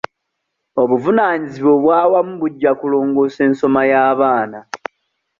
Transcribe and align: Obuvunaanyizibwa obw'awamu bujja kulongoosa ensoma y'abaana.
Obuvunaanyizibwa 0.81 1.71
obw'awamu 1.77 2.33
bujja 2.41 2.71
kulongoosa 2.79 3.41
ensoma 3.49 3.81
y'abaana. 3.91 4.59